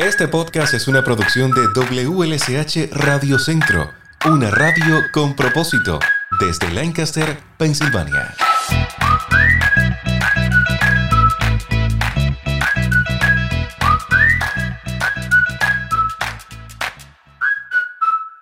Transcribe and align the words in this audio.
Este 0.00 0.28
podcast 0.28 0.72
es 0.72 0.88
una 0.88 1.04
producción 1.04 1.50
de 1.50 1.60
WLSH 1.74 2.88
Radio 2.90 3.38
Centro, 3.38 3.90
una 4.24 4.50
radio 4.50 5.02
con 5.12 5.36
propósito, 5.36 6.00
desde 6.40 6.72
Lancaster, 6.72 7.36
Pensilvania. 7.58 8.34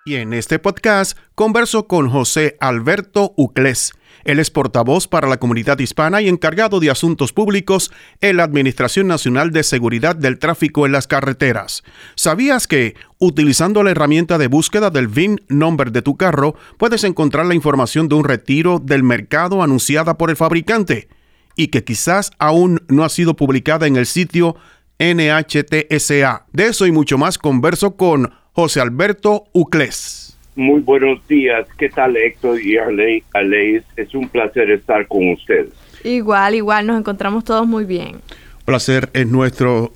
Y 0.05 0.15
en 0.15 0.31
este 0.31 0.59
podcast 0.59 1.17
converso 1.35 1.87
con 1.87 2.09
José 2.09 2.55
Alberto 2.61 3.33
Uclés. 3.35 3.91
Él 4.23 4.39
es 4.39 4.49
portavoz 4.49 5.07
para 5.07 5.27
la 5.27 5.37
comunidad 5.37 5.79
hispana 5.79 6.21
y 6.21 6.27
encargado 6.27 6.79
de 6.79 6.89
asuntos 6.89 7.33
públicos 7.33 7.91
en 8.21 8.37
la 8.37 8.43
Administración 8.43 9.07
Nacional 9.07 9.51
de 9.51 9.63
Seguridad 9.63 10.15
del 10.15 10.39
Tráfico 10.39 10.85
en 10.85 10.91
las 10.91 11.07
Carreteras. 11.07 11.83
¿Sabías 12.15 12.67
que, 12.67 12.95
utilizando 13.17 13.83
la 13.83 13.91
herramienta 13.91 14.37
de 14.37 14.47
búsqueda 14.47 14.89
del 14.89 15.07
VIN 15.07 15.41
number 15.47 15.91
de 15.91 16.01
tu 16.01 16.17
carro, 16.17 16.55
puedes 16.77 17.03
encontrar 17.03 17.45
la 17.45 17.55
información 17.55 18.07
de 18.07 18.15
un 18.15 18.23
retiro 18.23 18.79
del 18.79 19.03
mercado 19.03 19.63
anunciada 19.63 20.17
por 20.17 20.29
el 20.29 20.35
fabricante? 20.35 21.07
Y 21.55 21.67
que 21.67 21.83
quizás 21.83 22.31
aún 22.39 22.81
no 22.87 23.03
ha 23.03 23.09
sido 23.09 23.35
publicada 23.35 23.87
en 23.87 23.97
el 23.97 24.05
sitio 24.05 24.55
NHTSA. 24.99 26.45
De 26.51 26.67
eso 26.67 26.85
y 26.85 26.91
mucho 26.91 27.17
más 27.17 27.37
converso 27.37 27.95
con 27.95 28.31
José 28.53 28.81
Alberto 28.81 29.45
Uclés. 29.53 30.28
Muy 30.59 30.81
buenos 30.81 31.25
días. 31.29 31.65
¿Qué 31.77 31.87
tal 31.87 32.17
Héctor 32.17 32.61
y 32.61 32.75
Aleis? 32.77 33.85
Es 33.95 34.13
un 34.13 34.27
placer 34.27 34.69
estar 34.71 35.07
con 35.07 35.29
ustedes. 35.29 35.69
Igual, 36.03 36.53
igual, 36.53 36.85
nos 36.85 36.99
encontramos 36.99 37.45
todos 37.45 37.65
muy 37.65 37.85
bien. 37.85 38.19
Placer 38.65 39.09
es 39.13 39.25
nuestro, 39.25 39.93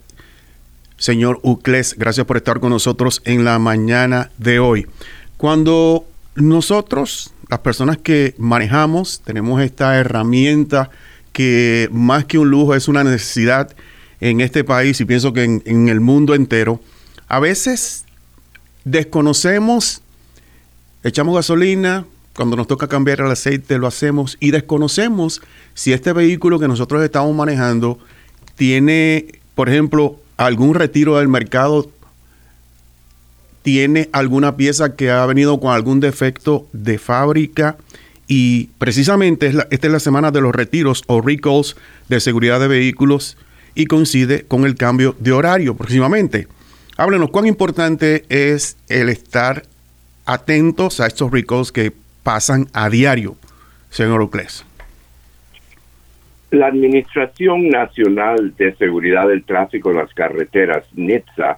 señor 0.96 1.42
Uclés. 1.44 1.98
Gracias 2.00 2.26
por 2.26 2.38
estar 2.38 2.62
con 2.62 2.70
nosotros 2.70 3.22
en 3.26 3.44
la 3.44 3.60
mañana 3.60 4.32
de 4.38 4.60
hoy. 4.60 4.88
Cuando 5.36 6.06
nosotros, 6.36 7.34
las 7.50 7.60
personas 7.60 7.98
que 7.98 8.34
manejamos, 8.38 9.22
tenemos 9.26 9.62
esta 9.62 9.98
herramienta 9.98 10.92
que 11.34 11.90
más 11.92 12.24
que 12.24 12.38
un 12.38 12.50
lujo 12.50 12.74
es 12.74 12.88
una 12.88 13.04
necesidad 13.04 13.76
en 14.22 14.40
este 14.40 14.64
país 14.64 15.02
y 15.02 15.04
pienso 15.04 15.34
que 15.34 15.44
en, 15.44 15.62
en 15.66 15.90
el 15.90 16.00
mundo 16.00 16.34
entero, 16.36 16.80
a 17.28 17.42
veces 17.42 18.06
desconocemos, 18.86 20.03
echamos 21.04 21.36
gasolina, 21.36 22.06
cuando 22.36 22.56
nos 22.56 22.68
toca 22.68 22.88
cambiar 22.88 23.22
el 23.22 23.32
aceite 23.32 23.78
lo 23.78 23.88
hacemos 23.88 24.38
y 24.40 24.52
desconocemos 24.52 25.42
si 25.74 25.94
este 25.94 26.14
vehículo 26.14 26.60
que 26.60 26.68
nosotros 26.68 27.04
estamos 27.04 27.36
manejando 27.36 28.00
tiene, 28.56 29.40
por 29.56 29.70
ejemplo, 29.70 30.18
algún 30.38 30.74
retiro 30.74 31.18
del 31.18 31.28
mercado, 31.28 31.90
tiene 33.62 34.10
alguna 34.12 34.58
pieza 34.58 34.96
que 34.96 35.12
ha 35.12 35.26
venido 35.26 35.60
con 35.60 35.74
algún 35.74 36.00
defecto 36.00 36.68
de 36.74 36.98
fábrica 36.98 37.78
y 38.28 38.66
precisamente 38.78 39.54
esta 39.70 39.88
es 39.88 39.94
la 39.94 40.00
semana 40.00 40.32
de 40.32 40.42
los 40.42 40.56
retiros 40.56 41.04
o 41.08 41.22
recalls 41.22 41.76
de 42.10 42.20
seguridad 42.20 42.60
de 42.60 42.68
vehículos 42.68 43.38
y 43.76 43.86
coincide 43.86 44.46
con 44.46 44.66
el 44.66 44.76
cambio 44.76 45.16
de 45.20 45.32
horario 45.32 45.76
próximamente. 45.76 46.48
Háblenos, 46.98 47.30
¿cuán 47.32 47.48
importante 47.48 48.26
es 48.30 48.78
el 48.88 49.10
estar 49.10 49.64
atentos 50.26 51.00
a 51.00 51.08
estos 51.08 51.32
recalls 51.32 51.72
que 51.72 51.92
pasan 52.24 52.68
a 52.74 52.90
diario, 52.90 53.36
señor 53.90 54.22
Ucles? 54.22 54.66
La 56.52 56.68
Administración 56.68 57.70
Nacional 57.70 58.56
de 58.56 58.76
Seguridad 58.76 59.28
del 59.28 59.44
Tráfico 59.44 59.92
en 59.92 59.98
las 59.98 60.14
Carreteras, 60.14 60.86
NETSA, 60.94 61.58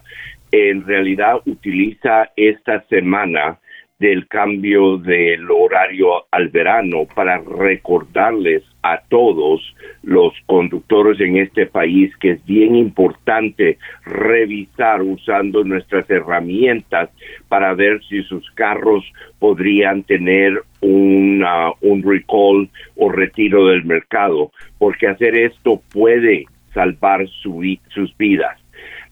en 0.50 0.86
realidad 0.86 1.36
utiliza 1.44 2.30
esta 2.34 2.82
semana 2.88 3.58
del 3.98 4.26
cambio 4.26 4.98
del 4.98 5.50
horario 5.50 6.26
al 6.30 6.48
verano 6.48 7.06
para 7.14 7.38
recordarles 7.38 8.62
a 8.92 9.02
todos 9.08 9.74
los 10.02 10.32
conductores 10.46 11.20
en 11.20 11.36
este 11.36 11.66
país 11.66 12.16
que 12.18 12.32
es 12.32 12.44
bien 12.44 12.76
importante 12.76 13.78
revisar 14.04 15.02
usando 15.02 15.64
nuestras 15.64 16.08
herramientas 16.08 17.10
para 17.48 17.74
ver 17.74 18.00
si 18.08 18.22
sus 18.22 18.48
carros 18.52 19.04
podrían 19.38 20.02
tener 20.04 20.62
una, 20.80 21.70
un 21.80 22.02
recall 22.02 22.68
o 22.96 23.10
retiro 23.10 23.66
del 23.66 23.84
mercado, 23.84 24.52
porque 24.78 25.08
hacer 25.08 25.36
esto 25.36 25.82
puede 25.92 26.44
salvar 26.72 27.26
su, 27.42 27.62
sus 27.88 28.16
vidas. 28.16 28.58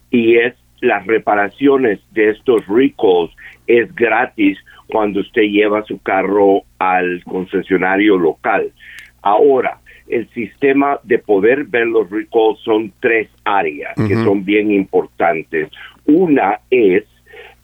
Y 0.09 0.37
es 0.37 0.53
las 0.81 1.05
reparaciones 1.05 1.99
de 2.11 2.29
estos 2.29 2.65
recalls 2.67 3.31
es 3.67 3.93
gratis 3.95 4.57
cuando 4.87 5.19
usted 5.19 5.43
lleva 5.43 5.83
su 5.83 5.99
carro 5.99 6.61
al 6.77 7.23
concesionario 7.23 8.17
local. 8.17 8.71
Ahora, 9.25 9.79
el 10.07 10.29
sistema 10.35 10.99
de 11.01 11.17
poder 11.17 11.63
ver 11.63 11.87
los 11.87 12.07
recalls 12.11 12.59
son 12.59 12.93
tres 12.99 13.27
áreas 13.43 13.95
que 14.07 14.13
son 14.13 14.45
bien 14.45 14.71
importantes. 14.71 15.69
Una 16.05 16.59
es, 16.69 17.05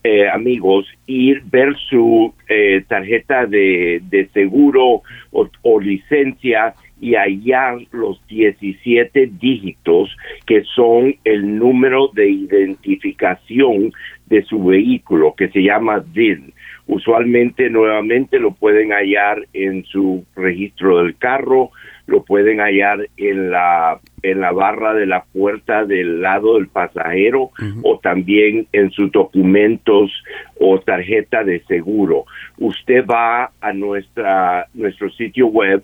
eh, 0.03 0.27
amigos, 0.27 0.88
ir 1.05 1.44
ver 1.51 1.75
su 1.88 2.33
eh, 2.49 2.83
tarjeta 2.88 3.45
de, 3.45 4.01
seguro 4.33 5.03
o, 5.31 5.49
o, 5.61 5.79
licencia 5.79 6.73
y 6.99 7.13
hallar 7.13 7.78
los 7.91 8.19
17 8.25 9.29
dígitos 9.39 10.17
que 10.47 10.63
son 10.63 11.16
el 11.23 11.59
número 11.59 12.07
de 12.07 12.28
identificación 12.28 13.93
de 14.25 14.41
su 14.45 14.63
vehículo, 14.63 15.35
que 15.35 15.49
se 15.49 15.61
llama 15.61 15.99
DIN. 15.99 16.53
Usualmente 16.91 17.69
nuevamente 17.69 18.38
lo 18.38 18.52
pueden 18.52 18.91
hallar 18.91 19.47
en 19.53 19.85
su 19.85 20.25
registro 20.35 21.02
del 21.02 21.16
carro, 21.16 21.72
lo 22.06 22.25
pueden 22.25 22.59
hallar 22.59 23.07
en 23.16 23.50
la 23.50 24.02
en 24.24 24.41
la 24.41 24.52
barra 24.52 24.94
de 24.94 25.06
la 25.06 25.24
puerta 25.24 25.85
del 25.85 26.22
lado 26.22 26.56
del 26.56 26.68
pasajero 26.68 27.52
o 27.81 27.97
también 28.00 28.68
en 28.74 28.91
sus 28.91 29.09
documentos 29.09 30.12
o 30.59 30.81
tarjeta 30.81 31.46
de 31.46 31.63
seguro. 31.63 32.25
Usted 32.57 33.06
va 33.06 33.53
a 33.62 33.72
nuestra 33.72 34.68
nuestro 34.73 35.09
sitio 35.12 35.47
web 35.47 35.81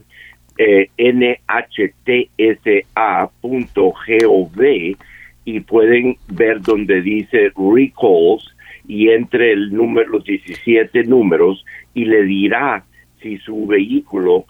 eh, 0.57 0.89
nhtsa.gov 0.97 1.78
y 5.45 5.59
pueden 5.62 6.18
ver 6.28 6.59
donde 6.62 7.01
dice 7.01 7.53
recalls 7.56 8.56
y 8.87 9.09
entre 9.09 9.51
el 9.51 9.73
número, 9.73 10.09
los 10.09 10.23
17 10.23 11.03
números 11.03 11.65
y 11.93 12.05
le 12.05 12.23
dirá 12.23 12.83
si 13.21 13.37
su 13.37 13.67
vehículo 13.67 14.45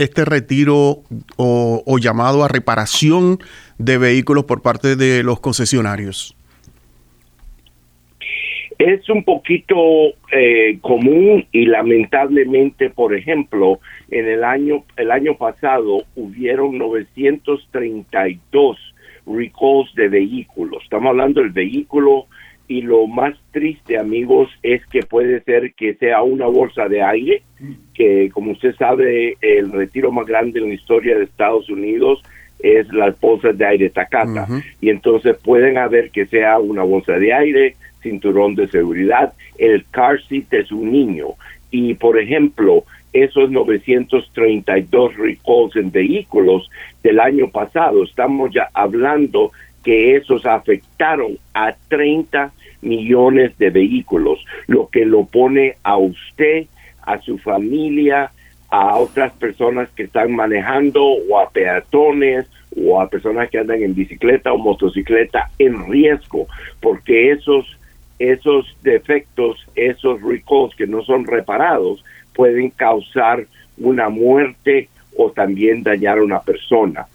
este 0.00 0.24
retiro 0.24 1.02
o, 1.36 1.98
llamado 1.98 2.42
a 2.42 2.48
reparación 2.48 3.38
de 3.78 3.98
vehículos 3.98 4.44
por 4.44 4.62
parte 4.62 4.96
de 4.96 5.22
los 5.22 5.38
concesionarios? 5.40 6.34
Es 8.78 9.10
un 9.10 9.24
poquito 9.24 9.76
eh, 10.32 10.78
común 10.80 11.44
y 11.52 11.66
lamentablemente, 11.66 12.88
por 12.88 13.14
ejemplo, 13.14 13.78
en 14.10 14.26
el 14.26 14.42
año 14.42 14.84
el 14.96 15.10
año 15.10 15.36
pasado 15.36 16.04
hubieron 16.16 16.78
932 16.78 18.78
recalls 19.26 19.94
de 19.94 20.08
vehículos. 20.08 20.82
Estamos 20.82 21.10
hablando 21.10 21.42
del 21.42 21.50
vehículo 21.50 22.26
y 22.70 22.82
lo 22.82 23.08
más 23.08 23.34
triste, 23.50 23.98
amigos, 23.98 24.48
es 24.62 24.86
que 24.86 25.02
puede 25.02 25.42
ser 25.42 25.74
que 25.74 25.94
sea 25.94 26.22
una 26.22 26.46
bolsa 26.46 26.86
de 26.86 27.02
aire, 27.02 27.42
que 27.94 28.30
como 28.32 28.52
usted 28.52 28.76
sabe, 28.76 29.36
el 29.40 29.72
retiro 29.72 30.12
más 30.12 30.24
grande 30.24 30.60
en 30.60 30.68
la 30.68 30.74
historia 30.74 31.18
de 31.18 31.24
Estados 31.24 31.68
Unidos 31.68 32.22
es 32.60 32.86
las 32.92 33.18
bolsas 33.18 33.58
de 33.58 33.66
aire 33.66 33.90
Takata. 33.90 34.46
Y 34.80 34.90
entonces 34.90 35.36
pueden 35.42 35.78
haber 35.78 36.12
que 36.12 36.26
sea 36.26 36.60
una 36.60 36.84
bolsa 36.84 37.14
de 37.14 37.34
aire, 37.34 37.74
cinturón 38.04 38.54
de 38.54 38.68
seguridad, 38.68 39.32
el 39.58 39.84
car 39.90 40.22
seat 40.28 40.48
de 40.50 40.64
su 40.64 40.86
niño. 40.86 41.30
Y 41.72 41.94
por 41.94 42.20
ejemplo, 42.20 42.84
esos 43.12 43.50
932 43.50 45.16
recalls 45.16 45.74
en 45.74 45.90
vehículos 45.90 46.70
del 47.02 47.18
año 47.18 47.50
pasado, 47.50 48.04
estamos 48.04 48.52
ya 48.54 48.68
hablando 48.74 49.50
que 49.82 50.14
esos 50.14 50.46
afectaron 50.46 51.36
a 51.52 51.74
30 51.88 52.52
millones 52.82 53.56
de 53.58 53.70
vehículos, 53.70 54.44
lo 54.66 54.88
que 54.88 55.04
lo 55.04 55.24
pone 55.24 55.76
a 55.82 55.96
usted, 55.96 56.66
a 57.02 57.20
su 57.20 57.38
familia, 57.38 58.32
a 58.70 58.96
otras 58.96 59.32
personas 59.32 59.88
que 59.90 60.04
están 60.04 60.32
manejando 60.34 61.04
o 61.04 61.38
a 61.38 61.50
peatones 61.50 62.46
o 62.76 63.00
a 63.00 63.08
personas 63.08 63.50
que 63.50 63.58
andan 63.58 63.82
en 63.82 63.94
bicicleta 63.94 64.52
o 64.52 64.58
motocicleta 64.58 65.50
en 65.58 65.90
riesgo, 65.90 66.46
porque 66.80 67.32
esos 67.32 67.76
esos 68.20 68.76
defectos, 68.82 69.66
esos 69.74 70.20
recalls 70.20 70.76
que 70.76 70.86
no 70.86 71.02
son 71.02 71.24
reparados 71.24 72.04
pueden 72.34 72.68
causar 72.68 73.46
una 73.78 74.10
muerte 74.10 74.90
o 75.16 75.30
también 75.30 75.82
dañar 75.82 76.18
a 76.18 76.22
una 76.22 76.40
persona. 76.42 77.06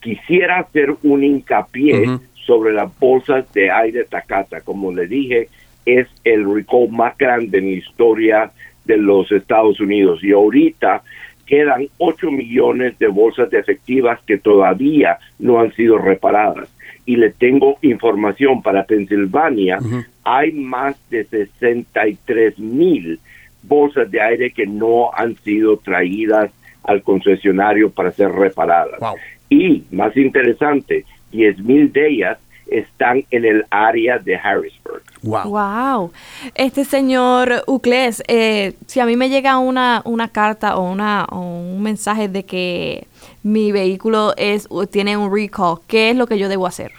Quisiera 0.00 0.60
hacer 0.60 0.94
un 1.02 1.22
hincapié 1.22 2.18
sobre 2.46 2.72
las 2.72 2.96
bolsas 2.98 3.52
de 3.52 3.70
aire 3.70 4.04
Takata. 4.04 4.60
Como 4.60 4.92
le 4.92 5.06
dije, 5.06 5.48
es 5.84 6.06
el 6.24 6.44
recall 6.52 6.88
más 6.90 7.16
grande 7.18 7.58
en 7.58 7.66
la 7.66 7.76
historia 7.76 8.50
de 8.84 8.96
los 8.96 9.30
Estados 9.32 9.80
Unidos. 9.80 10.22
Y 10.22 10.32
ahorita 10.32 11.02
quedan 11.46 11.88
8 11.98 12.30
millones 12.30 12.98
de 12.98 13.08
bolsas 13.08 13.50
defectivas 13.50 14.20
que 14.26 14.38
todavía 14.38 15.18
no 15.38 15.60
han 15.60 15.72
sido 15.72 15.98
reparadas. 15.98 16.68
Y 17.04 17.16
le 17.16 17.30
tengo 17.30 17.78
información 17.82 18.62
para 18.62 18.84
Pensilvania, 18.84 19.78
hay 20.24 20.52
más 20.52 20.96
de 21.08 21.24
63 21.24 22.58
mil 22.58 23.20
bolsas 23.62 24.10
de 24.10 24.20
aire 24.20 24.50
que 24.50 24.66
no 24.66 25.10
han 25.14 25.36
sido 25.36 25.76
traídas 25.76 26.50
al 26.82 27.02
concesionario 27.02 27.90
para 27.90 28.10
ser 28.10 28.30
reparadas. 28.32 29.00
Y 29.48 29.84
más 29.92 30.16
interesante, 30.16 31.04
10 31.36 31.58
mil 31.60 31.92
de 31.92 32.08
ellas 32.08 32.38
están 32.66 33.24
en 33.30 33.44
el 33.44 33.64
área 33.70 34.18
de 34.18 34.36
Harrisburg. 34.36 35.02
Wow. 35.22 35.50
wow. 35.50 36.12
Este 36.54 36.84
señor 36.84 37.62
Ucles, 37.66 38.22
eh, 38.26 38.74
si 38.86 39.00
a 39.00 39.06
mí 39.06 39.16
me 39.16 39.28
llega 39.28 39.58
una, 39.58 40.02
una 40.04 40.28
carta 40.28 40.76
o, 40.76 40.90
una, 40.90 41.26
un 41.30 41.82
mensaje 41.82 42.28
de 42.28 42.44
que 42.44 43.06
mi 43.42 43.70
vehículo 43.70 44.34
es 44.36 44.68
tiene 44.90 45.16
un 45.16 45.32
recall, 45.32 45.78
¿qué 45.86 46.10
es 46.10 46.16
lo 46.16 46.26
que 46.26 46.38
yo 46.38 46.48
debo 46.48 46.66
hacer? 46.66 46.92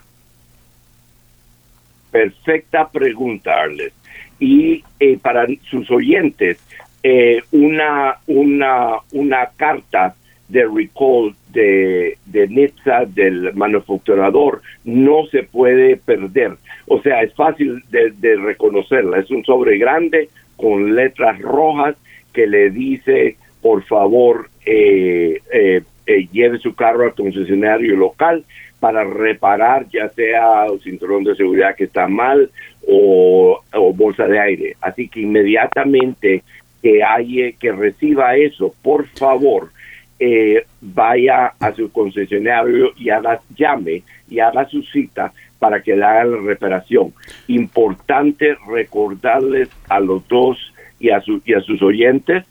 Perfecta 2.11 2.87
pregunta, 2.87 3.61
Arles. 3.61 3.93
Y 4.39 4.83
eh, 4.99 5.17
para 5.17 5.45
sus 5.69 5.89
oyentes, 5.91 6.59
eh, 7.03 7.41
una, 7.51 8.17
una, 8.27 8.97
una 9.11 9.49
carta 9.57 10.15
de 10.47 10.65
recall 10.65 11.35
de, 11.57 12.17
de 12.27 12.71
del 13.07 13.53
manufacturador, 13.55 14.61
no 14.83 15.25
se 15.31 15.41
puede 15.41 15.97
perder. 15.97 16.51
O 16.85 17.01
sea, 17.01 17.23
es 17.23 17.33
fácil 17.33 17.83
de, 17.89 18.35
reconocerla. 18.35 19.17
Es 19.17 19.31
un 19.31 19.43
sobre 19.43 19.79
grande 19.79 20.29
con 20.55 20.95
letras 20.95 21.39
rojas 21.39 21.95
que 22.31 22.45
le 22.45 22.69
dice, 22.69 23.37
por 23.61 23.83
favor, 23.83 24.49
eh, 24.65 25.41
eh, 25.51 25.81
eh, 26.05 26.27
lleve 26.31 26.59
su 26.59 26.75
carro 26.75 27.05
al 27.05 27.15
concesionario 27.15 27.95
local 27.95 28.43
para 28.79 29.03
reparar 29.03 29.87
ya 29.89 30.07
sea 30.09 30.67
el 30.71 30.79
cinturón 30.81 31.23
de 31.23 31.35
seguridad 31.35 31.75
que 31.75 31.85
está 31.85 32.07
mal 32.07 32.51
o, 32.87 33.59
o 33.73 33.93
bolsa 33.93 34.27
de 34.27 34.39
aire. 34.39 34.75
Así 34.81 35.07
que 35.07 35.21
inmediatamente 35.21 36.43
que 36.83 37.03
haya, 37.03 37.51
que 37.59 37.71
reciba 37.71 38.35
eso, 38.35 38.75
por 38.83 39.07
favor, 39.07 39.71
eh, 40.19 40.65
vaya 40.81 41.53
a 41.59 41.73
su 41.73 41.91
concesionario 41.91 42.91
y 42.97 43.09
haga, 43.09 43.41
llame 43.55 44.03
y 44.29 44.39
haga 44.39 44.67
su 44.67 44.81
cita 44.83 45.31
para 45.59 45.81
que 45.81 45.95
le 45.95 46.03
hagan 46.03 46.31
la 46.31 46.37
reparación. 46.37 47.13
Importante 47.47 48.55
recordarles 48.67 49.69
a 49.89 49.99
los 49.99 50.27
dos 50.27 50.57
y 50.99 51.09
a, 51.09 51.21
su, 51.21 51.41
y 51.45 51.53
a 51.53 51.61
sus 51.61 51.81
oyentes, 51.81 52.45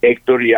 Héctor 0.00 0.42
y 0.42 0.54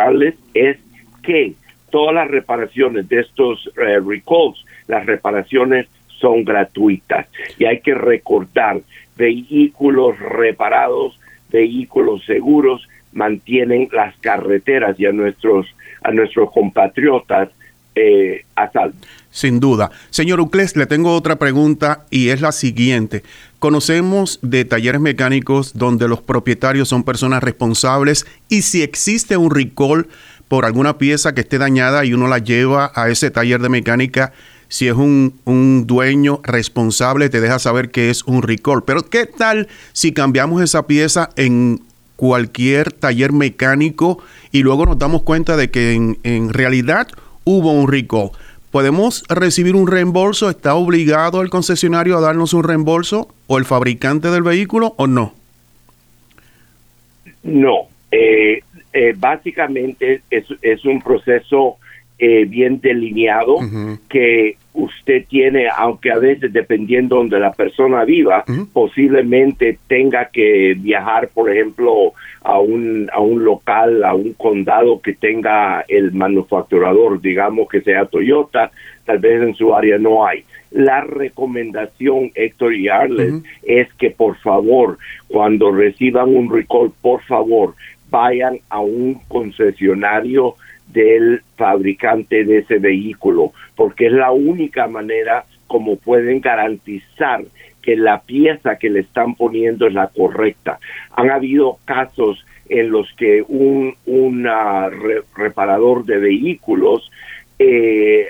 es 0.55 0.79
que 1.23 1.55
todas 1.91 2.15
las 2.15 2.29
reparaciones 2.29 3.09
de 3.09 3.21
estos 3.21 3.71
eh, 3.77 4.01
recalls, 4.01 4.65
las 4.87 5.05
reparaciones 5.07 5.89
son 6.07 6.45
gratuitas 6.45 7.27
y 7.59 7.65
hay 7.65 7.81
que 7.81 7.95
recordar, 7.95 8.81
vehículos 9.17 10.19
reparados, 10.19 11.19
vehículos 11.51 12.25
seguros, 12.25 12.89
mantienen 13.13 13.89
las 13.93 14.17
carreteras 14.19 14.99
y 14.99 15.07
a 15.07 15.13
nuestros 15.13 15.67
a 16.03 16.11
nuestros 16.11 16.51
compatriotas 16.51 17.51
eh, 17.95 18.45
a 18.57 18.71
salvo. 18.71 18.97
Sin 19.31 19.61
duda. 19.61 19.91
Señor 20.11 20.41
Ucles, 20.41 20.77
le 20.77 20.87
tengo 20.87 21.15
otra 21.15 21.37
pregunta 21.37 22.07
y 22.11 22.31
es 22.31 22.41
la 22.41 22.53
siguiente. 22.53 23.23
Conocemos 23.59 24.39
de 24.43 24.65
talleres 24.65 25.01
mecánicos 25.01 25.77
donde 25.77 26.09
los 26.09 26.21
propietarios 26.23 26.89
son 26.89 27.03
personas 27.03 27.43
responsables 27.43 28.27
y 28.49 28.63
si 28.63 28.83
existe 28.83 29.37
un 29.37 29.51
recall 29.51 30.09
por 30.49 30.65
alguna 30.65 30.99
pieza 30.99 31.35
que 31.35 31.43
esté 31.43 31.59
dañada 31.59 32.05
y 32.05 32.13
uno 32.13 32.29
la 32.29 32.39
lleva 32.39 32.93
a 32.95 33.09
ese 33.09 33.31
taller 33.31 33.61
de 33.61 33.69
mecánica, 33.69 34.33
si 34.69 34.89
es 34.89 34.95
un, 34.95 35.39
un, 35.45 35.87
dueño 35.87 36.41
responsable, 36.45 37.29
te 37.29 37.41
deja 37.43 37.59
saber 37.59 37.91
que 37.91 38.09
es 38.11 38.23
un 38.25 38.43
recall. 38.43 38.85
Pero 38.85 39.03
¿qué 39.03 39.27
tal 39.27 39.69
si 39.93 40.13
cambiamos 40.13 40.63
esa 40.63 40.87
pieza 40.87 41.31
en 41.37 41.81
cualquier 42.17 42.93
taller 42.93 43.33
mecánico 43.33 44.23
y 44.51 44.63
luego 44.63 44.87
nos 44.87 44.99
damos 44.99 45.23
cuenta 45.23 45.57
de 45.57 45.71
que 45.71 45.95
en, 45.95 46.53
realidad 46.53 47.09
hubo 47.45 47.73
un 47.73 47.91
recall. 47.91 48.31
¿Podemos 48.71 49.25
recibir 49.29 49.75
un 49.75 49.87
reembolso? 49.87 50.49
¿Está 50.49 50.75
obligado 50.75 51.43
el 51.43 51.51
concesionario 51.51 52.17
a 52.17 52.21
darnos 52.21 52.55
un 52.55 52.65
reembolso 52.65 53.29
o 53.47 53.59
el 53.59 53.65
fabricante 53.65 54.31
del 54.31 54.43
vehículo 54.43 54.95
o 54.97 55.07
no? 55.07 55.35
No, 57.43 57.89
eh, 58.11 58.63
eh, 58.93 59.15
básicamente 59.17 60.23
es, 60.31 60.45
es, 60.63 60.85
un 60.85 61.03
proceso 61.03 61.77
eh, 62.19 62.45
bien 62.45 62.81
delineado 62.81 63.57
que 64.09 64.57
usted 64.75 65.27
tiene, 65.29 65.69
aunque 65.77 66.11
a 66.11 66.19
veces 66.19 66.53
dependiendo 66.53 67.17
donde 67.17 67.39
la 67.39 67.53
persona 67.53 68.05
viva, 68.05 68.45
posiblemente 68.73 69.79
tenga 69.87 70.27
que 70.27 70.75
viajar, 70.79 71.29
por 71.29 71.51
ejemplo, 71.51 72.13
a 72.43 72.59
un, 72.59 73.11
a 73.13 73.21
un 73.21 73.45
local, 73.45 74.05
a 74.05 74.15
un 74.15 74.33
condado 74.35 75.01
que 75.01 75.13
tenga 75.13 75.85
el 75.89 76.13
manufacturador, 76.13 77.21
digamos 77.21 77.69
que 77.69 77.83
sea 77.83 78.07
Toyota, 78.07 78.71
tal 79.05 79.19
vez 79.19 79.43
en 79.43 79.55
su 79.55 79.75
área 79.75 79.99
no 79.99 80.27
hay. 80.27 80.45
La 80.71 81.03
recomendación, 81.03 82.31
Héctor 82.35 82.75
y 82.75 82.89
Arles, 82.89 83.35
es 83.63 83.93
que 83.95 84.11
por 84.11 84.37
favor, 84.39 84.99
cuando 85.29 85.71
reciban 85.71 86.35
un 86.35 86.51
recall, 86.51 86.93
por 87.03 87.23
favor, 87.25 87.75
vayan 88.11 88.59
a 88.71 88.81
un 88.81 89.21
concesionario 89.29 90.55
del 90.93 91.43
fabricante 91.57 92.45
de 92.45 92.59
ese 92.59 92.79
vehículo, 92.79 93.53
porque 93.75 94.07
es 94.07 94.13
la 94.13 94.31
única 94.31 94.89
manera 94.89 95.45
como 95.67 95.97
pueden 95.97 96.41
garantizar 96.41 97.43
que 97.83 97.97
la 97.97 98.21
pieza 98.21 98.77
que 98.77 98.91
le 98.91 99.01
están 99.01 99.35
poniendo 99.35 99.87
es 99.87 99.95
la 99.95 100.09
correcta. 100.09 100.79
Han 101.13 101.31
habido 101.31 101.79
casos 101.85 102.45
en 102.69 102.91
los 102.91 103.13
que 103.15 103.43
un 103.43 103.95
reparador 105.35 106.05
de 106.05 106.19
vehículos 106.19 107.11
eh, 107.59 108.29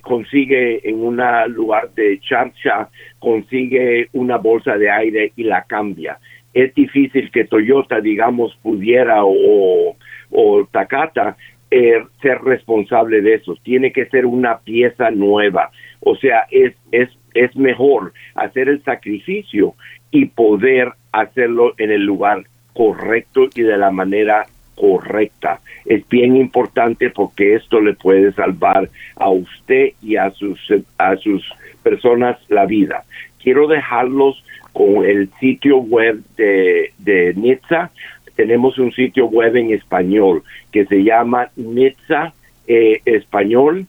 consigue 0.00 0.88
en 0.88 1.02
un 1.02 1.20
lugar 1.48 1.90
de 1.94 2.18
chancha, 2.20 2.88
consigue 3.18 4.08
una 4.12 4.36
bolsa 4.36 4.76
de 4.76 4.90
aire 4.90 5.32
y 5.36 5.44
la 5.44 5.62
cambia. 5.62 6.18
Es 6.54 6.74
difícil 6.74 7.30
que 7.30 7.44
Toyota, 7.44 8.00
digamos, 8.00 8.56
pudiera 8.62 9.24
o, 9.24 9.96
o 10.30 10.68
Takata 10.70 11.36
eh, 11.70 12.04
ser 12.22 12.40
responsable 12.42 13.20
de 13.20 13.34
eso. 13.34 13.56
Tiene 13.62 13.92
que 13.92 14.06
ser 14.06 14.26
una 14.26 14.58
pieza 14.58 15.10
nueva. 15.10 15.70
O 16.00 16.16
sea, 16.16 16.46
es, 16.50 16.74
es, 16.92 17.10
es 17.34 17.54
mejor 17.56 18.12
hacer 18.34 18.68
el 18.68 18.82
sacrificio 18.82 19.74
y 20.10 20.26
poder 20.26 20.92
hacerlo 21.12 21.74
en 21.78 21.90
el 21.90 22.04
lugar 22.04 22.44
correcto 22.72 23.48
y 23.54 23.62
de 23.62 23.76
la 23.76 23.90
manera 23.90 24.46
correcta. 24.74 25.60
Es 25.84 26.08
bien 26.08 26.36
importante 26.36 27.10
porque 27.10 27.54
esto 27.54 27.80
le 27.80 27.94
puede 27.94 28.32
salvar 28.32 28.88
a 29.16 29.28
usted 29.28 29.90
y 30.00 30.16
a 30.16 30.30
sus, 30.30 30.58
a 30.96 31.16
sus 31.16 31.44
personas 31.82 32.38
la 32.48 32.66
vida. 32.66 33.04
Quiero 33.42 33.66
dejarlos 33.66 34.42
con 34.72 35.04
el 35.04 35.28
sitio 35.40 35.78
web 35.78 36.20
de, 36.36 36.92
de 36.98 37.34
NITSA 37.34 37.90
tenemos 38.38 38.78
un 38.78 38.92
sitio 38.92 39.26
web 39.26 39.56
en 39.56 39.72
español 39.72 40.44
que 40.70 40.86
se 40.86 41.02
llama 41.02 41.50
Nitsa 41.56 42.32
eh, 42.68 43.00
Español 43.04 43.88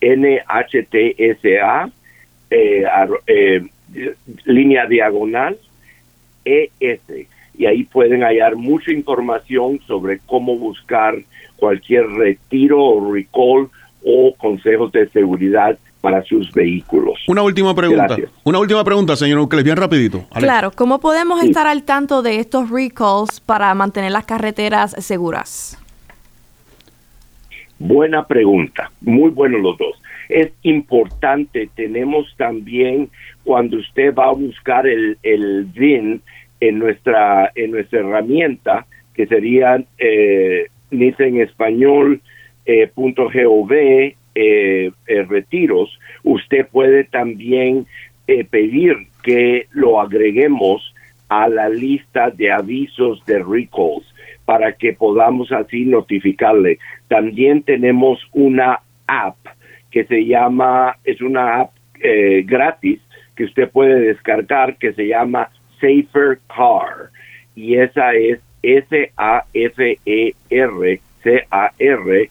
NHTSA, 0.00 1.90
eh, 2.48 2.84
eh, 3.26 3.66
línea 4.44 4.86
diagonal, 4.86 5.58
ES. 6.44 7.00
Y 7.54 7.66
ahí 7.66 7.82
pueden 7.82 8.22
hallar 8.22 8.54
mucha 8.54 8.92
información 8.92 9.80
sobre 9.88 10.20
cómo 10.20 10.56
buscar 10.56 11.16
cualquier 11.56 12.06
retiro 12.06 12.80
o 12.80 13.12
recall 13.12 13.68
o 14.04 14.32
consejos 14.36 14.92
de 14.92 15.08
seguridad 15.08 15.76
para 16.00 16.22
sus 16.22 16.52
vehículos. 16.52 17.18
Una 17.26 17.42
última 17.42 17.74
pregunta. 17.74 18.16
Una 18.44 18.58
última 18.58 18.84
pregunta, 18.84 19.16
señor 19.16 19.40
Ucles, 19.40 19.64
bien 19.64 19.76
rapidito. 19.76 20.24
Claro, 20.34 20.70
¿cómo 20.74 21.00
podemos 21.00 21.42
estar 21.42 21.66
al 21.66 21.82
tanto 21.82 22.22
de 22.22 22.38
estos 22.38 22.70
recalls 22.70 23.40
para 23.40 23.74
mantener 23.74 24.12
las 24.12 24.24
carreteras 24.24 24.92
seguras? 24.98 25.78
Buena 27.78 28.26
pregunta, 28.26 28.90
muy 29.00 29.30
buenos 29.30 29.60
los 29.60 29.78
dos. 29.78 30.00
Es 30.28 30.50
importante, 30.62 31.70
tenemos 31.74 32.26
también 32.36 33.08
cuando 33.44 33.78
usted 33.78 34.14
va 34.14 34.26
a 34.26 34.32
buscar 34.32 34.86
el, 34.86 35.16
el 35.22 35.64
VIN 35.64 36.20
en 36.60 36.78
nuestra, 36.78 37.50
en 37.54 37.70
nuestra 37.70 38.00
herramienta, 38.00 38.86
que 39.14 39.26
sería 39.26 39.82
eh, 39.98 40.68
en 40.90 41.40
español 41.40 42.20
eh, 42.66 42.90
.gov 42.94 43.72
eh, 44.40 44.92
eh, 45.08 45.22
retiros, 45.24 45.98
usted 46.22 46.68
puede 46.68 47.02
también 47.02 47.86
eh, 48.28 48.44
pedir 48.44 48.94
que 49.24 49.66
lo 49.72 50.00
agreguemos 50.00 50.94
a 51.28 51.48
la 51.48 51.68
lista 51.68 52.30
de 52.30 52.52
avisos 52.52 53.24
de 53.26 53.40
recalls 53.40 54.06
para 54.44 54.72
que 54.74 54.92
podamos 54.92 55.50
así 55.50 55.84
notificarle. 55.84 56.78
También 57.08 57.62
tenemos 57.64 58.20
una 58.32 58.80
app 59.08 59.36
que 59.90 60.04
se 60.04 60.24
llama, 60.24 60.96
es 61.02 61.20
una 61.20 61.60
app 61.60 61.72
eh, 62.00 62.44
gratis 62.46 63.00
que 63.34 63.42
usted 63.44 63.68
puede 63.68 63.98
descargar 64.00 64.76
que 64.76 64.92
se 64.92 65.08
llama 65.08 65.50
Safer 65.80 66.38
Car 66.46 67.10
y 67.56 67.74
esa 67.74 68.14
es 68.14 68.38
S-A-F-E-R 68.62 69.10
C-A-R 71.22 72.30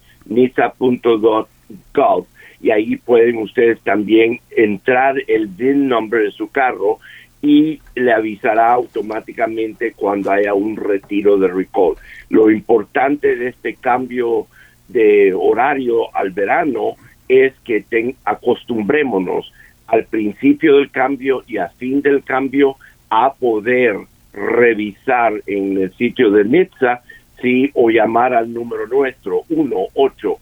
nisa.gov 1.69 2.25
y 2.59 2.71
ahí 2.71 2.95
pueden 2.97 3.37
ustedes 3.37 3.79
también 3.81 4.39
entrar 4.49 5.15
el 5.27 5.47
VIN 5.47 5.87
number 5.87 6.23
de 6.23 6.31
su 6.31 6.49
carro 6.49 6.99
y 7.41 7.79
le 7.95 8.11
avisará 8.11 8.73
automáticamente 8.73 9.93
cuando 9.93 10.31
haya 10.31 10.53
un 10.55 10.75
retiro 10.75 11.37
de 11.37 11.47
recall. 11.47 11.95
Lo 12.29 12.49
importante 12.49 13.35
de 13.35 13.49
este 13.49 13.75
cambio 13.75 14.47
de 14.87 15.33
horario 15.33 16.15
al 16.15 16.31
verano 16.31 16.95
es 17.29 17.53
que 17.63 17.85
acostumbrémonos 18.25 19.51
al 19.85 20.05
principio 20.05 20.77
del 20.77 20.89
cambio 20.89 21.43
y 21.47 21.57
a 21.57 21.69
fin 21.69 22.01
del 22.01 22.23
cambio 22.23 22.75
a 23.09 23.33
poder 23.33 23.97
revisar 24.33 25.33
en 25.45 25.77
el 25.77 25.93
sitio 25.93 26.31
de 26.31 26.43
NITSA 26.43 27.01
sí 27.41 27.69
o 27.73 27.89
llamar 27.89 28.33
al 28.33 28.53
número 28.53 28.87
nuestro 28.87 29.43
188 29.47 30.39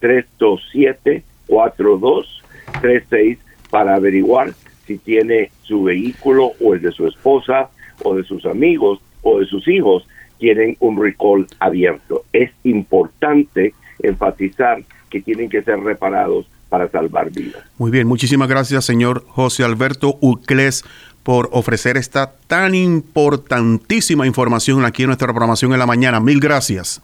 327 0.00 1.22
4236 1.46 3.38
para 3.70 3.94
averiguar 3.94 4.52
si 4.86 4.98
tiene 4.98 5.50
su 5.62 5.84
vehículo 5.84 6.52
o 6.60 6.74
el 6.74 6.82
de 6.82 6.92
su 6.92 7.06
esposa 7.06 7.70
o 8.02 8.16
de 8.16 8.24
sus 8.24 8.44
amigos 8.46 9.00
o 9.22 9.40
de 9.40 9.46
sus 9.46 9.68
hijos 9.68 10.06
tienen 10.38 10.76
un 10.80 11.00
recall 11.00 11.46
abierto. 11.58 12.24
Es 12.32 12.50
importante 12.64 13.74
enfatizar 14.02 14.82
que 15.10 15.20
tienen 15.20 15.48
que 15.50 15.62
ser 15.62 15.78
reparados 15.80 16.46
para 16.68 16.88
salvar 16.88 17.30
vidas. 17.30 17.62
Muy 17.78 17.90
bien, 17.90 18.06
muchísimas 18.06 18.48
gracias, 18.48 18.84
señor 18.84 19.24
José 19.28 19.64
Alberto 19.64 20.16
Ucles, 20.20 20.84
por 21.22 21.50
ofrecer 21.52 21.96
esta 21.96 22.32
tan 22.46 22.74
importantísima 22.74 24.26
información 24.26 24.84
aquí 24.84 25.02
en 25.02 25.08
nuestra 25.08 25.28
programación 25.28 25.72
en 25.72 25.78
la 25.78 25.86
mañana. 25.86 26.20
Mil 26.20 26.40
gracias. 26.40 27.02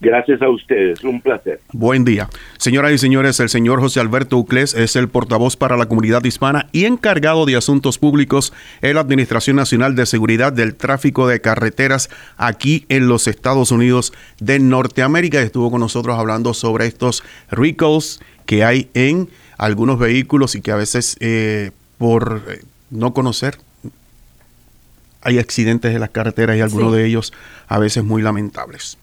Gracias 0.00 0.42
a 0.42 0.50
ustedes, 0.50 1.02
un 1.04 1.20
placer. 1.22 1.60
Buen 1.72 2.04
día. 2.04 2.28
Señoras 2.58 2.92
y 2.92 2.98
señores, 2.98 3.40
el 3.40 3.48
señor 3.48 3.80
José 3.80 4.00
Alberto 4.00 4.36
Ucles 4.36 4.74
es 4.74 4.94
el 4.94 5.08
portavoz 5.08 5.56
para 5.56 5.76
la 5.76 5.86
comunidad 5.86 6.22
hispana 6.24 6.68
y 6.72 6.84
encargado 6.84 7.46
de 7.46 7.56
asuntos 7.56 7.98
públicos 7.98 8.52
en 8.82 8.94
la 8.94 9.00
Administración 9.00 9.56
Nacional 9.56 9.96
de 9.96 10.04
Seguridad 10.04 10.52
del 10.52 10.74
Tráfico 10.74 11.26
de 11.26 11.40
Carreteras 11.40 12.10
aquí 12.36 12.84
en 12.90 13.08
los 13.08 13.26
Estados 13.26 13.70
Unidos 13.70 14.12
de 14.38 14.58
Norteamérica. 14.58 15.40
Estuvo 15.40 15.70
con 15.70 15.80
nosotros 15.80 16.18
hablando 16.18 16.52
sobre 16.52 16.86
estos 16.86 17.22
recalls 17.50 18.20
que 18.44 18.64
hay 18.64 18.90
en 18.92 19.30
algunos 19.56 19.98
vehículos 19.98 20.54
y 20.56 20.60
que 20.60 20.72
a 20.72 20.76
veces 20.76 21.16
eh, 21.20 21.70
por 21.96 22.42
eh, 22.48 22.60
no 22.90 23.14
conocer 23.14 23.56
hay 25.22 25.40
accidentes 25.40 25.92
en 25.92 26.00
las 26.00 26.10
carreteras 26.10 26.56
y 26.56 26.60
algunos 26.60 26.92
de 26.92 27.04
ellos 27.04 27.32
a 27.66 27.80
veces 27.80 28.04
muy 28.04 28.22
lamentables. 28.22 28.96